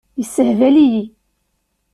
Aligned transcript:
Yessehbal-iyi. 0.19 1.05